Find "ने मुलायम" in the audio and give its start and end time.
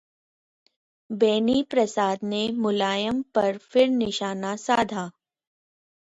2.23-3.21